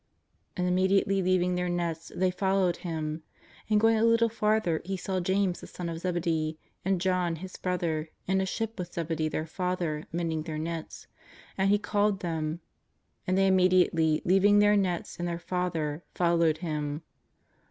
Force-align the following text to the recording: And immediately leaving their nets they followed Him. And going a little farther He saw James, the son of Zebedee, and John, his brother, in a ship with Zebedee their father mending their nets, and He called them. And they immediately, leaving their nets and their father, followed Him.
And 0.57 0.67
immediately 0.67 1.21
leaving 1.21 1.53
their 1.53 1.69
nets 1.69 2.11
they 2.15 2.31
followed 2.31 2.77
Him. 2.77 3.21
And 3.69 3.79
going 3.79 3.97
a 3.97 4.03
little 4.03 4.29
farther 4.29 4.81
He 4.83 4.97
saw 4.97 5.19
James, 5.19 5.61
the 5.61 5.67
son 5.67 5.89
of 5.89 5.99
Zebedee, 5.99 6.57
and 6.83 6.99
John, 6.99 7.35
his 7.35 7.55
brother, 7.55 8.09
in 8.25 8.41
a 8.41 8.47
ship 8.47 8.79
with 8.79 8.91
Zebedee 8.93 9.27
their 9.29 9.45
father 9.45 10.07
mending 10.11 10.41
their 10.41 10.57
nets, 10.57 11.05
and 11.55 11.69
He 11.69 11.77
called 11.77 12.21
them. 12.21 12.61
And 13.27 13.37
they 13.37 13.45
immediately, 13.45 14.23
leaving 14.25 14.57
their 14.57 14.75
nets 14.75 15.19
and 15.19 15.27
their 15.27 15.37
father, 15.37 16.03
followed 16.15 16.57
Him. 16.65 17.03